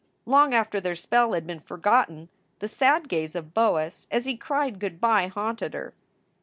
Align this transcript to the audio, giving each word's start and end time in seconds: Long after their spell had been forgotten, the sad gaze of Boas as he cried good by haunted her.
Long 0.25 0.55
after 0.55 0.81
their 0.81 0.95
spell 0.95 1.33
had 1.33 1.45
been 1.45 1.59
forgotten, 1.59 2.29
the 2.57 2.67
sad 2.67 3.07
gaze 3.07 3.35
of 3.35 3.53
Boas 3.53 4.07
as 4.09 4.25
he 4.25 4.35
cried 4.35 4.79
good 4.79 4.99
by 4.99 5.27
haunted 5.27 5.75
her. 5.75 5.93